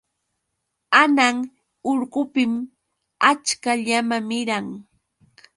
[0.95, 1.37] Hanay
[1.89, 2.53] urqupim
[3.29, 4.67] achka llama miran.